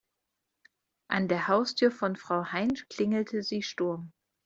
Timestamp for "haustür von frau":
1.47-2.45